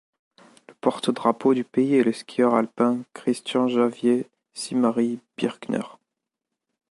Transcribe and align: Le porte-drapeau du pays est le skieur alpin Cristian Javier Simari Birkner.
Le 0.67 0.73
porte-drapeau 0.73 1.53
du 1.53 1.63
pays 1.63 1.97
est 1.97 2.03
le 2.03 2.11
skieur 2.11 2.55
alpin 2.55 3.03
Cristian 3.13 3.67
Javier 3.67 4.25
Simari 4.51 5.19
Birkner. 5.37 5.83